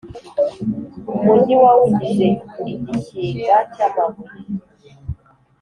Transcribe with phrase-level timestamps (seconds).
[1.15, 2.27] Umugi wawugize
[2.71, 4.39] igishyinga cy’amabuye,